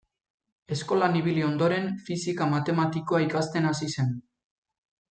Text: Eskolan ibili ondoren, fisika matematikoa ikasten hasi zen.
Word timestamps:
Eskolan 0.75 1.17
ibili 1.19 1.43
ondoren, 1.49 1.85
fisika 2.09 2.49
matematikoa 2.55 3.21
ikasten 3.31 3.71
hasi 3.75 3.93
zen. 3.99 4.15